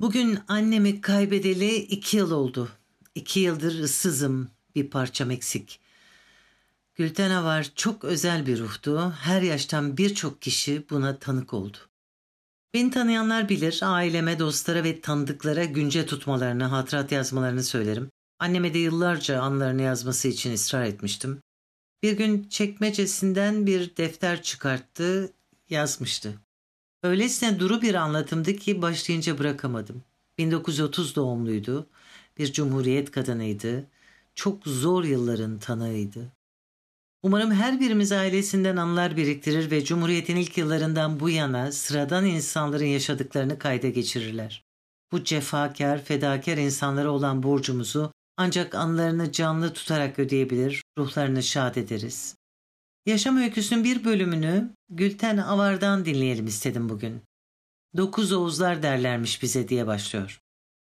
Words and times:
Bugün 0.00 0.38
annemi 0.48 1.00
kaybedeli 1.00 1.76
iki 1.76 2.16
yıl 2.16 2.30
oldu. 2.30 2.68
İki 3.14 3.40
yıldır 3.40 3.78
ıssızım, 3.80 4.50
bir 4.74 4.90
parçam 4.90 5.30
eksik. 5.30 5.80
Gülten 6.94 7.30
Avar 7.30 7.72
çok 7.74 8.04
özel 8.04 8.46
bir 8.46 8.58
ruhtu. 8.58 9.10
Her 9.10 9.42
yaştan 9.42 9.96
birçok 9.96 10.42
kişi 10.42 10.90
buna 10.90 11.18
tanık 11.18 11.54
oldu. 11.54 11.76
Beni 12.74 12.90
tanıyanlar 12.90 13.48
bilir, 13.48 13.80
aileme, 13.82 14.38
dostlara 14.38 14.84
ve 14.84 15.00
tanıdıklara 15.00 15.64
günce 15.64 16.06
tutmalarını, 16.06 16.64
hatırat 16.64 17.12
yazmalarını 17.12 17.62
söylerim. 17.62 18.10
Anneme 18.38 18.74
de 18.74 18.78
yıllarca 18.78 19.40
anlarını 19.40 19.82
yazması 19.82 20.28
için 20.28 20.54
ısrar 20.54 20.84
etmiştim. 20.84 21.40
Bir 22.02 22.12
gün 22.12 22.48
çekmecesinden 22.48 23.66
bir 23.66 23.96
defter 23.96 24.42
çıkarttı, 24.42 25.32
yazmıştı. 25.70 26.45
Öylesine 27.06 27.60
duru 27.60 27.82
bir 27.82 27.94
anlatımdı 27.94 28.56
ki 28.56 28.82
başlayınca 28.82 29.38
bırakamadım. 29.38 30.02
1930 30.38 31.16
doğumluydu, 31.16 31.86
bir 32.38 32.52
cumhuriyet 32.52 33.10
kadınıydı, 33.10 33.86
çok 34.34 34.66
zor 34.66 35.04
yılların 35.04 35.58
tanığıydı. 35.58 36.32
Umarım 37.22 37.50
her 37.50 37.80
birimiz 37.80 38.12
ailesinden 38.12 38.76
anılar 38.76 39.16
biriktirir 39.16 39.70
ve 39.70 39.84
Cumhuriyet'in 39.84 40.36
ilk 40.36 40.58
yıllarından 40.58 41.20
bu 41.20 41.30
yana 41.30 41.72
sıradan 41.72 42.26
insanların 42.26 42.84
yaşadıklarını 42.84 43.58
kayda 43.58 43.88
geçirirler. 43.88 44.64
Bu 45.12 45.24
cefakar, 45.24 46.04
fedakar 46.04 46.56
insanlara 46.56 47.10
olan 47.10 47.42
borcumuzu 47.42 48.12
ancak 48.36 48.74
anılarını 48.74 49.32
canlı 49.32 49.72
tutarak 49.72 50.18
ödeyebilir, 50.18 50.82
ruhlarını 50.98 51.42
şad 51.42 51.76
ederiz. 51.76 52.36
Yaşam 53.06 53.36
öyküsünün 53.36 53.84
bir 53.84 54.04
bölümünü 54.04 54.70
Gülten 54.88 55.36
Avar'dan 55.36 56.04
dinleyelim 56.04 56.46
istedim 56.46 56.88
bugün. 56.88 57.22
Dokuz 57.96 58.32
Oğuzlar 58.32 58.82
derlermiş 58.82 59.42
bize 59.42 59.68
diye 59.68 59.86
başlıyor. 59.86 60.40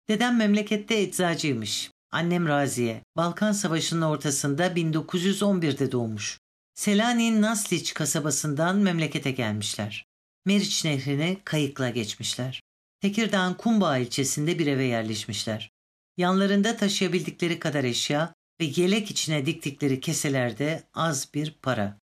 Dedem 0.08 0.36
memlekette 0.36 1.00
eczacıymış. 1.00 1.90
Annem 2.10 2.48
Raziye, 2.48 3.02
Balkan 3.16 3.52
Savaşı'nın 3.52 4.02
ortasında 4.02 4.66
1911'de 4.66 5.92
doğmuş. 5.92 6.38
Selanik'in 6.74 7.42
Nasliç 7.42 7.94
kasabasından 7.94 8.76
memlekete 8.76 9.30
gelmişler. 9.30 10.06
Meriç 10.46 10.84
Nehri'ni 10.84 11.38
kayıkla 11.44 11.90
geçmişler. 11.90 12.62
Tekirdağ'ın 13.00 13.54
Kumbağ 13.54 13.98
ilçesinde 13.98 14.58
bir 14.58 14.66
eve 14.66 14.84
yerleşmişler. 14.84 15.70
Yanlarında 16.16 16.76
taşıyabildikleri 16.76 17.58
kadar 17.58 17.84
eşya 17.84 18.34
ve 18.60 18.64
yelek 18.64 19.10
içine 19.10 19.46
diktikleri 19.46 20.00
keselerde 20.00 20.82
az 20.94 21.34
bir 21.34 21.58
para. 21.62 22.01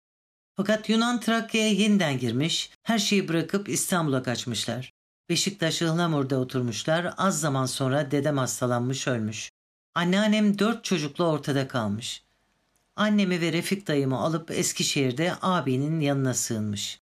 Fakat 0.57 0.89
Yunan 0.89 1.21
Trakya'ya 1.21 1.73
yeniden 1.73 2.19
girmiş, 2.19 2.71
her 2.83 2.99
şeyi 2.99 3.29
bırakıp 3.29 3.69
İstanbul'a 3.69 4.23
kaçmışlar. 4.23 4.93
Beşiktaş 5.29 5.83
Ihlamur'da 5.83 6.39
oturmuşlar, 6.39 7.15
az 7.17 7.41
zaman 7.41 7.67
sonra 7.67 8.11
dedem 8.11 8.39
hastalanmış 8.39 9.09
ölmüş. 9.09 9.51
Anneannem 9.95 10.59
dört 10.59 10.85
çocukla 10.85 11.25
ortada 11.25 11.69
kalmış. 11.69 12.23
Annemi 12.97 13.41
ve 13.41 13.53
Refik 13.53 13.87
dayımı 13.87 14.19
alıp 14.19 14.51
Eskişehir'de 14.51 15.33
abinin 15.43 16.01
yanına 16.01 16.35
sığınmış. 16.35 17.01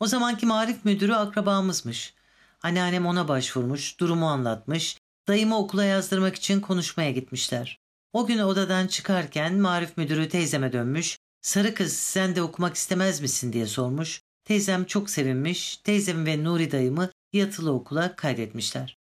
O 0.00 0.06
zamanki 0.06 0.46
marif 0.46 0.84
müdürü 0.84 1.14
akrabamızmış. 1.14 2.14
Anneannem 2.62 3.06
ona 3.06 3.28
başvurmuş, 3.28 4.00
durumu 4.00 4.28
anlatmış, 4.28 4.98
dayımı 5.28 5.58
okula 5.58 5.84
yazdırmak 5.84 6.36
için 6.36 6.60
konuşmaya 6.60 7.10
gitmişler. 7.10 7.78
O 8.12 8.26
gün 8.26 8.38
odadan 8.38 8.86
çıkarken 8.86 9.54
marif 9.54 9.96
müdürü 9.96 10.28
teyzeme 10.28 10.72
dönmüş, 10.72 11.17
sarı 11.40 11.74
kız 11.74 11.92
sen 11.92 12.36
de 12.36 12.42
okumak 12.42 12.76
istemez 12.76 13.20
misin 13.20 13.52
diye 13.52 13.66
sormuş. 13.66 14.22
Teyzem 14.44 14.84
çok 14.84 15.10
sevinmiş, 15.10 15.76
teyzem 15.76 16.26
ve 16.26 16.44
Nuri 16.44 16.70
dayımı 16.70 17.10
yatılı 17.32 17.72
okula 17.72 18.16
kaydetmişler. 18.16 18.98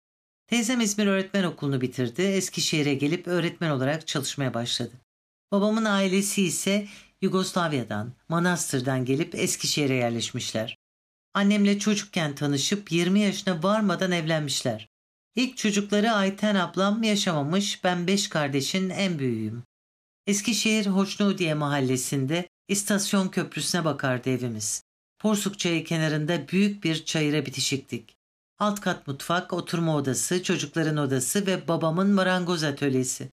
Teyzem 0.47 0.81
İzmir 0.81 1.06
Öğretmen 1.06 1.45
Okulu'nu 1.45 1.81
bitirdi, 1.81 2.23
Eskişehir'e 2.23 2.95
gelip 2.95 3.27
öğretmen 3.27 3.70
olarak 3.70 4.06
çalışmaya 4.06 4.55
başladı. 4.55 4.92
Babamın 5.53 5.84
ailesi 5.84 6.42
ise 6.42 6.89
Yugoslavya'dan, 7.23 8.13
Manastır'dan 8.29 9.05
gelip 9.05 9.35
Eskişehir'e 9.35 9.95
yerleşmişler. 9.95 10.77
Annemle 11.35 11.79
çocukken 11.79 12.35
tanışıp 12.35 12.92
20 12.92 13.20
yaşına 13.20 13.62
varmadan 13.62 14.12
evlenmişler. 14.12 14.89
İlk 15.35 15.57
çocukları 15.57 16.12
Ayten 16.12 16.55
ablam 16.55 17.02
yaşamamış, 17.02 17.85
ben 17.85 18.07
beş 18.07 18.29
kardeşin 18.29 18.91
en 18.91 19.18
büyüğüyüm. 19.18 19.62
Eskişehir 20.27 20.86
Hoşnudiye 20.86 21.55
mahallesinde 21.55 22.48
istasyon 22.69 23.29
köprüsüne 23.29 23.85
bakardı 23.85 24.31
evimiz. 24.31 24.83
Porsuk 25.19 25.58
çayı 25.58 25.85
kenarında 25.85 26.48
büyük 26.48 26.85
bir 26.85 27.05
çayıra 27.05 27.47
bitişiktik. 27.47 28.17
Alt 28.59 28.80
kat 28.80 29.07
mutfak, 29.07 29.53
oturma 29.53 29.97
odası, 29.97 30.42
çocukların 30.42 30.97
odası 30.97 31.47
ve 31.47 31.69
babamın 31.69 32.11
marangoz 32.11 32.64
atölyesi. 32.64 33.29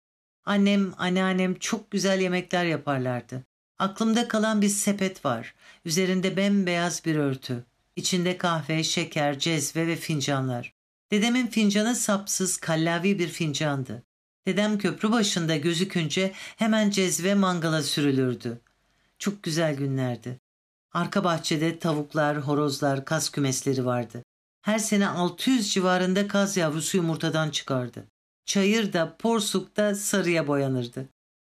Annem, 0.44 0.94
anneannem 0.98 1.54
çok 1.54 1.91
güzel 1.91 2.21
yemekler 2.21 2.65
yaparlardı. 2.65 3.42
Aklımda 3.78 4.28
kalan 4.28 4.62
bir 4.62 4.69
sepet 4.69 5.25
var. 5.25 5.54
Üzerinde 5.84 6.37
bembeyaz 6.37 7.04
bir 7.04 7.16
örtü. 7.16 7.65
İçinde 7.97 8.38
kahve, 8.38 8.84
şeker, 8.84 9.38
cezve 9.38 9.87
ve 9.87 9.97
fincanlar. 9.97 10.75
Dedemin 11.10 11.47
fincanı 11.47 11.94
sapsız, 11.97 12.56
kallavi 12.56 13.19
bir 13.19 13.28
fincandı. 13.28 14.03
Dedem 14.47 14.78
köprü 14.78 15.12
başında 15.12 15.56
gözükünce 15.56 16.32
hemen 16.34 16.91
cezve 16.91 17.34
mangala 17.34 17.82
sürülürdü. 17.82 18.60
Çok 19.19 19.42
güzel 19.42 19.76
günlerdi. 19.76 20.41
Arka 20.92 21.25
bahçede 21.25 21.78
tavuklar, 21.78 22.38
horozlar, 22.38 23.04
kaz 23.04 23.30
kümesleri 23.30 23.84
vardı. 23.84 24.22
Her 24.62 24.78
sene 24.78 25.08
600 25.08 25.72
civarında 25.72 26.28
kaz 26.28 26.56
yavrusu 26.56 26.97
yumurtadan 26.97 27.50
çıkardı. 27.50 28.06
Çayır 28.47 28.92
da, 28.92 29.16
porsuk 29.16 29.76
da 29.76 29.94
sarıya 29.94 30.48
boyanırdı. 30.48 31.09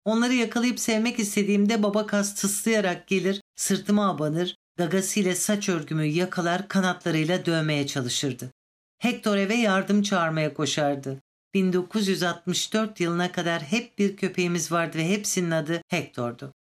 Onları 0.05 0.33
yakalayıp 0.33 0.79
sevmek 0.79 1.19
istediğimde 1.19 1.83
baba 1.83 2.07
kaz 2.07 2.35
tıslayarak 2.35 3.07
gelir, 3.07 3.41
sırtıma 3.55 4.09
abanır, 4.09 4.55
gagasıyla 4.77 5.35
saç 5.35 5.69
örgümü 5.69 6.05
yakalar, 6.05 6.67
kanatlarıyla 6.67 7.45
dövmeye 7.45 7.87
çalışırdı. 7.87 8.51
Hector 8.97 9.37
eve 9.37 9.55
yardım 9.55 10.01
çağırmaya 10.01 10.53
koşardı. 10.53 11.21
1964 11.53 12.99
yılına 12.99 13.31
kadar 13.31 13.61
hep 13.61 13.99
bir 13.99 14.17
köpeğimiz 14.17 14.71
vardı 14.71 14.97
ve 14.97 15.09
hepsinin 15.09 15.51
adı 15.51 15.81
Hector'du. 15.87 16.53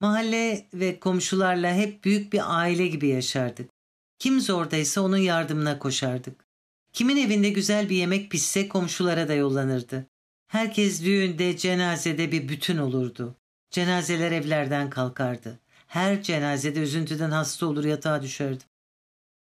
Mahalle 0.00 0.68
ve 0.74 1.00
komşularla 1.00 1.74
hep 1.74 2.04
büyük 2.04 2.32
bir 2.32 2.58
aile 2.58 2.86
gibi 2.86 3.08
yaşardık. 3.08 3.70
Kim 4.18 4.40
zordaysa 4.40 5.00
onun 5.00 5.16
yardımına 5.16 5.78
koşardık. 5.78 6.46
Kimin 6.92 7.16
evinde 7.16 7.48
güzel 7.50 7.88
bir 7.88 7.96
yemek 7.96 8.30
pişse 8.30 8.68
komşulara 8.68 9.28
da 9.28 9.34
yollanırdı. 9.34 10.06
Herkes 10.48 11.04
düğünde, 11.04 11.56
cenazede 11.56 12.32
bir 12.32 12.48
bütün 12.48 12.78
olurdu. 12.78 13.36
Cenazeler 13.70 14.32
evlerden 14.32 14.90
kalkardı. 14.90 15.60
Her 15.86 16.22
cenazede 16.22 16.80
üzüntüden 16.80 17.30
hasta 17.30 17.66
olur 17.66 17.84
yatağa 17.84 18.22
düşerdi. 18.22 18.64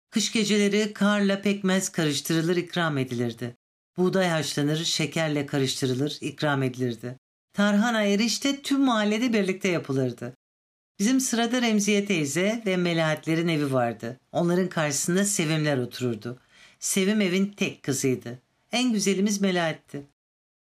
Kış 0.09 0.31
geceleri 0.31 0.94
karla 0.94 1.41
pekmez 1.41 1.90
karıştırılır 1.90 2.56
ikram 2.57 2.97
edilirdi. 2.97 3.56
Buğday 3.97 4.29
haşlanır, 4.29 4.83
şekerle 4.83 5.45
karıştırılır, 5.45 6.17
ikram 6.22 6.63
edilirdi. 6.63 7.19
Tarhana 7.53 8.01
erişte 8.01 8.61
tüm 8.61 8.81
mahallede 8.81 9.33
birlikte 9.33 9.67
yapılırdı. 9.67 10.33
Bizim 11.00 11.19
sırada 11.19 11.61
Remziye 11.61 12.06
teyze 12.06 12.63
ve 12.66 12.78
Melahatlerin 12.78 13.47
evi 13.47 13.73
vardı. 13.73 14.19
Onların 14.31 14.69
karşısında 14.69 15.25
Sevimler 15.25 15.78
otururdu. 15.78 16.39
Sevim 16.79 17.22
evin 17.22 17.47
tek 17.51 17.83
kızıydı. 17.83 18.39
En 18.72 18.94
güzelimiz 18.94 19.41
Melahat'ti. 19.41 20.03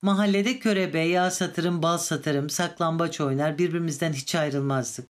Mahallede 0.02 0.58
körebe, 0.58 1.00
yağ 1.00 1.30
satırım, 1.30 1.82
bal 1.82 1.98
satarım, 1.98 2.50
saklambaç 2.50 3.20
oynar 3.20 3.58
birbirimizden 3.58 4.12
hiç 4.12 4.34
ayrılmazdık. 4.34 5.06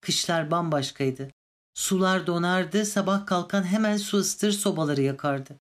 Kışlar 0.00 0.50
bambaşkaydı. 0.50 1.30
Sular 1.74 2.26
donardı, 2.26 2.86
sabah 2.86 3.26
kalkan 3.26 3.64
hemen 3.64 3.96
su 3.96 4.16
ısıtır 4.16 4.52
sobaları 4.52 5.02
yakardı. 5.02 5.58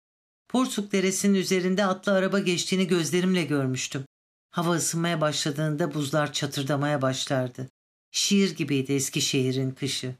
Porsuk 0.49 0.91
Deresi'nin 0.91 1.33
üzerinde 1.33 1.85
atlı 1.85 2.11
araba 2.11 2.39
geçtiğini 2.39 2.87
gözlerimle 2.87 3.43
görmüştüm. 3.43 4.05
Hava 4.51 4.71
ısınmaya 4.71 5.21
başladığında 5.21 5.93
buzlar 5.93 6.33
çatırdamaya 6.33 7.01
başlardı. 7.01 7.69
Şiir 8.11 8.55
gibiydi 8.55 8.93
Eskişehir'in 8.93 9.71
kışı. 9.71 10.15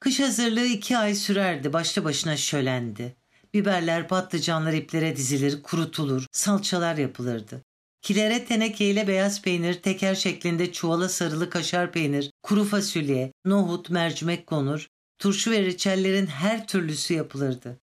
Kış 0.00 0.20
hazırlığı 0.20 0.66
iki 0.66 0.98
ay 0.98 1.14
sürerdi, 1.14 1.72
başlı 1.72 2.04
başına 2.04 2.36
şölendi. 2.36 3.16
Biberler, 3.54 4.08
patlıcanlar 4.08 4.72
iplere 4.72 5.16
dizilir, 5.16 5.62
kurutulur, 5.62 6.26
salçalar 6.32 6.96
yapılırdı. 6.96 7.62
Kilere 8.02 8.44
tenekeyle 8.44 9.08
beyaz 9.08 9.42
peynir, 9.42 9.74
teker 9.74 10.14
şeklinde 10.14 10.72
çuvala 10.72 11.08
sarılı 11.08 11.50
kaşar 11.50 11.92
peynir, 11.92 12.30
kuru 12.42 12.64
fasulye, 12.64 13.32
nohut, 13.44 13.90
mercimek 13.90 14.46
konur, 14.46 14.86
turşu 15.18 15.50
ve 15.50 15.62
reçellerin 15.62 16.26
her 16.26 16.66
türlüsü 16.66 17.14
yapılırdı. 17.14 17.80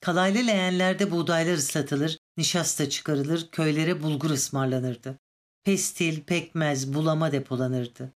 Kalaylı 0.00 0.46
leğenlerde 0.46 1.10
buğdaylar 1.10 1.54
ıslatılır, 1.54 2.18
nişasta 2.36 2.90
çıkarılır, 2.90 3.48
köylere 3.52 4.02
bulgur 4.02 4.30
ısmarlanırdı. 4.30 5.18
Pestil, 5.64 6.20
pekmez, 6.20 6.94
bulama 6.94 7.32
depolanırdı. 7.32 8.12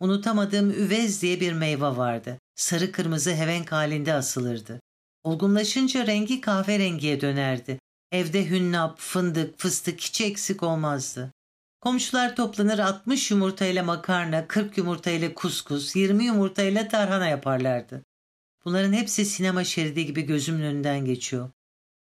Unutamadığım 0.00 0.70
üvez 0.70 1.22
diye 1.22 1.40
bir 1.40 1.52
meyve 1.52 1.96
vardı. 1.96 2.38
Sarı 2.54 2.92
kırmızı 2.92 3.34
hevenk 3.34 3.72
halinde 3.72 4.14
asılırdı. 4.14 4.80
Olgunlaşınca 5.24 6.06
rengi 6.06 6.40
kahverengiye 6.40 7.20
dönerdi. 7.20 7.78
Evde 8.12 8.50
hünnap, 8.50 8.98
fındık, 9.00 9.58
fıstık 9.58 10.00
hiç 10.00 10.20
eksik 10.20 10.62
olmazdı. 10.62 11.32
Komşular 11.80 12.36
toplanır 12.36 12.78
60 12.78 13.30
yumurtayla 13.30 13.82
makarna, 13.82 14.48
40 14.48 14.78
yumurtayla 14.78 15.34
kuskus, 15.34 15.96
20 15.96 16.24
yumurtayla 16.24 16.88
tarhana 16.88 17.26
yaparlardı. 17.26 18.02
Bunların 18.64 18.92
hepsi 18.92 19.24
sinema 19.24 19.64
şeridi 19.64 20.06
gibi 20.06 20.22
gözümün 20.22 20.62
önünden 20.62 21.04
geçiyor. 21.04 21.50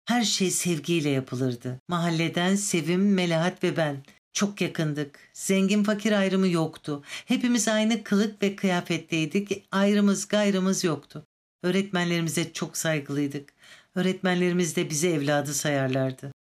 Her 0.05 0.23
şey 0.23 0.51
sevgiyle 0.51 1.09
yapılırdı. 1.09 1.81
Mahalleden 1.87 2.55
Sevim, 2.55 3.13
Melahat 3.13 3.63
ve 3.63 3.77
ben. 3.77 4.03
Çok 4.33 4.61
yakındık. 4.61 5.19
Zengin 5.33 5.83
fakir 5.83 6.11
ayrımı 6.11 6.47
yoktu. 6.47 7.03
Hepimiz 7.05 7.67
aynı 7.67 8.03
kılık 8.03 8.43
ve 8.43 8.55
kıyafetteydik. 8.55 9.67
Ayrımız 9.71 10.27
gayrımız 10.27 10.83
yoktu. 10.83 11.25
Öğretmenlerimize 11.63 12.53
çok 12.53 12.77
saygılıydık. 12.77 13.53
Öğretmenlerimiz 13.95 14.75
de 14.75 14.89
bizi 14.89 15.09
evladı 15.09 15.53
sayarlardı. 15.53 16.31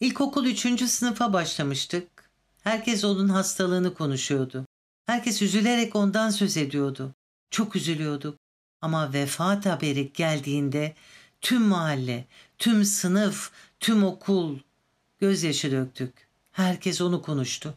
İlkokul 0.00 0.46
üçüncü 0.46 0.88
sınıfa 0.88 1.32
başlamıştık. 1.32 2.30
Herkes 2.62 3.04
onun 3.04 3.28
hastalığını 3.28 3.94
konuşuyordu. 3.94 4.66
Herkes 5.06 5.42
üzülerek 5.42 5.96
ondan 5.96 6.30
söz 6.30 6.56
ediyordu. 6.56 7.14
Çok 7.50 7.76
üzülüyorduk. 7.76 8.38
Ama 8.84 9.12
vefat 9.12 9.66
haberi 9.66 10.12
geldiğinde 10.12 10.94
tüm 11.40 11.62
mahalle, 11.62 12.24
tüm 12.58 12.84
sınıf, 12.84 13.50
tüm 13.80 14.04
okul 14.04 14.58
gözyaşı 15.20 15.72
döktük. 15.72 16.28
Herkes 16.52 17.00
onu 17.00 17.22
konuştu. 17.22 17.74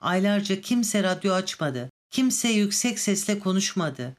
Aylarca 0.00 0.60
kimse 0.60 1.02
radyo 1.02 1.34
açmadı. 1.34 1.90
Kimse 2.10 2.48
yüksek 2.48 2.98
sesle 2.98 3.38
konuşmadı. 3.38 4.16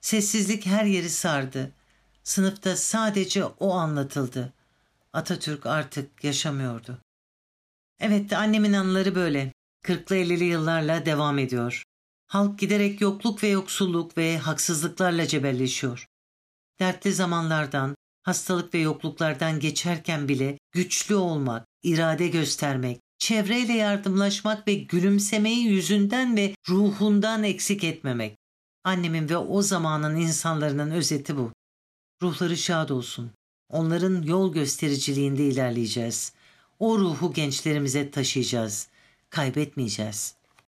Sessizlik 0.00 0.66
her 0.66 0.84
yeri 0.84 1.10
sardı. 1.10 1.70
Sınıfta 2.24 2.76
sadece 2.76 3.44
o 3.44 3.74
anlatıldı. 3.74 4.52
Atatürk 5.12 5.66
artık 5.66 6.24
yaşamıyordu. 6.24 6.98
Evet 8.00 8.32
annemin 8.32 8.72
anıları 8.72 9.14
böyle. 9.14 9.52
Kırklı 9.82 10.16
ellili 10.16 10.44
yıllarla 10.44 11.06
devam 11.06 11.38
ediyor. 11.38 11.84
Halk 12.30 12.58
giderek 12.58 13.00
yokluk 13.00 13.42
ve 13.42 13.48
yoksulluk 13.48 14.18
ve 14.18 14.38
haksızlıklarla 14.38 15.26
cebelleşiyor. 15.26 16.06
Dertli 16.80 17.12
zamanlardan, 17.12 17.96
hastalık 18.22 18.74
ve 18.74 18.78
yokluklardan 18.78 19.60
geçerken 19.60 20.28
bile 20.28 20.58
güçlü 20.72 21.14
olmak, 21.14 21.66
irade 21.82 22.28
göstermek, 22.28 23.00
çevreyle 23.18 23.72
yardımlaşmak 23.72 24.68
ve 24.68 24.74
gülümsemeyi 24.74 25.64
yüzünden 25.64 26.36
ve 26.36 26.54
ruhundan 26.68 27.44
eksik 27.44 27.84
etmemek. 27.84 28.36
Annemin 28.84 29.28
ve 29.28 29.36
o 29.36 29.62
zamanın 29.62 30.16
insanların 30.16 30.90
özeti 30.90 31.36
bu. 31.36 31.52
Ruhları 32.22 32.56
şad 32.56 32.88
olsun. 32.88 33.30
Onların 33.68 34.22
yol 34.22 34.52
göstericiliğinde 34.52 35.44
ilerleyeceğiz. 35.44 36.32
O 36.78 36.98
ruhu 36.98 37.32
gençlerimize 37.32 38.10
taşıyacağız. 38.10 38.88
Kaybetmeyeceğiz. 39.30 40.39